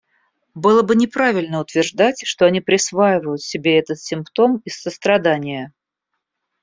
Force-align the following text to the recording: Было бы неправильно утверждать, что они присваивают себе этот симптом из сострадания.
Было 0.55 0.81
бы 0.81 0.95
неправильно 0.95 1.59
утверждать, 1.59 2.23
что 2.25 2.47
они 2.47 2.59
присваивают 2.59 3.43
себе 3.43 3.77
этот 3.77 3.99
симптом 3.99 4.57
из 4.65 4.81
сострадания. 4.81 5.75